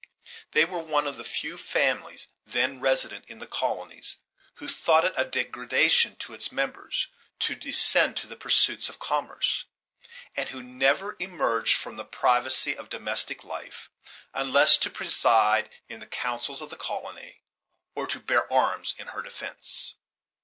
They 0.53 0.65
were 0.65 0.79
one 0.79 1.05
of 1.05 1.17
the 1.17 1.23
few 1.23 1.57
families 1.59 2.27
then 2.43 2.79
resident 2.79 3.23
in 3.27 3.37
the 3.37 3.45
colonies 3.45 4.17
who 4.55 4.67
thought 4.67 5.05
it 5.05 5.13
a 5.15 5.23
degradation 5.23 6.15
to 6.15 6.33
its 6.33 6.51
members 6.51 7.09
to 7.41 7.53
descend 7.53 8.17
to 8.17 8.25
the 8.25 8.35
pursuits 8.35 8.89
of 8.89 8.97
commerce; 8.97 9.65
and 10.35 10.49
who 10.49 10.63
never 10.63 11.15
emerged 11.19 11.75
from 11.75 11.97
the 11.97 12.03
privacy 12.03 12.75
of 12.75 12.89
domestic 12.89 13.43
life 13.43 13.91
unless 14.33 14.75
to 14.79 14.89
preside 14.89 15.69
in 15.87 15.99
the 15.99 16.07
councils 16.07 16.61
of 16.61 16.71
the 16.71 16.77
colony 16.77 17.43
or 17.93 18.07
to 18.07 18.19
bear 18.19 18.51
arms 18.51 18.95
in 18.97 19.05
her 19.09 19.21
defense. 19.21 19.93